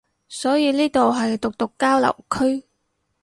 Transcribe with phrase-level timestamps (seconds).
[0.29, 2.65] 所以呢度係毒毒交流區